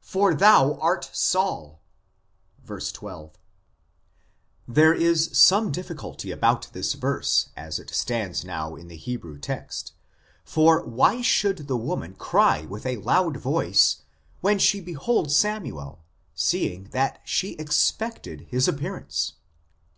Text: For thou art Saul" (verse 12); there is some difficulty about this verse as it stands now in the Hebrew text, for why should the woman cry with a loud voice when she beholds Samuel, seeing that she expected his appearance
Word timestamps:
For 0.00 0.32
thou 0.34 0.76
art 0.76 1.10
Saul" 1.12 1.82
(verse 2.64 2.90
12); 2.92 3.34
there 4.66 4.94
is 4.94 5.28
some 5.34 5.70
difficulty 5.70 6.30
about 6.30 6.72
this 6.72 6.94
verse 6.94 7.50
as 7.58 7.78
it 7.78 7.90
stands 7.90 8.42
now 8.42 8.74
in 8.74 8.88
the 8.88 8.96
Hebrew 8.96 9.38
text, 9.38 9.92
for 10.46 10.82
why 10.82 11.20
should 11.20 11.68
the 11.68 11.76
woman 11.76 12.14
cry 12.14 12.62
with 12.62 12.86
a 12.86 12.96
loud 13.02 13.36
voice 13.36 14.00
when 14.40 14.58
she 14.58 14.80
beholds 14.80 15.36
Samuel, 15.36 16.02
seeing 16.34 16.84
that 16.92 17.20
she 17.26 17.50
expected 17.56 18.46
his 18.48 18.66
appearance 18.66 19.34